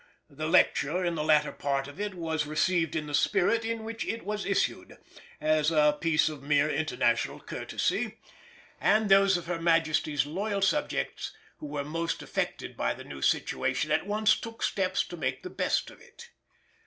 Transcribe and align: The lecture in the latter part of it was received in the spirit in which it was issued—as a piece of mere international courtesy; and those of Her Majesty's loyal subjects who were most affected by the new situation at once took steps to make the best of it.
The 0.31 0.47
lecture 0.47 1.05
in 1.05 1.13
the 1.13 1.23
latter 1.23 1.51
part 1.51 1.87
of 1.87 1.99
it 1.99 2.15
was 2.15 2.47
received 2.47 2.95
in 2.95 3.05
the 3.05 3.13
spirit 3.13 3.63
in 3.63 3.83
which 3.83 4.03
it 4.03 4.25
was 4.25 4.47
issued—as 4.47 5.69
a 5.69 5.95
piece 6.01 6.27
of 6.27 6.41
mere 6.41 6.67
international 6.71 7.39
courtesy; 7.39 8.17
and 8.79 9.09
those 9.09 9.37
of 9.37 9.45
Her 9.45 9.61
Majesty's 9.61 10.25
loyal 10.25 10.63
subjects 10.63 11.33
who 11.59 11.67
were 11.67 11.83
most 11.85 12.23
affected 12.23 12.75
by 12.75 12.95
the 12.95 13.03
new 13.03 13.21
situation 13.21 13.91
at 13.91 14.07
once 14.07 14.35
took 14.35 14.63
steps 14.63 15.03
to 15.05 15.15
make 15.17 15.43
the 15.43 15.51
best 15.51 15.91
of 15.91 16.01
it. 16.01 16.31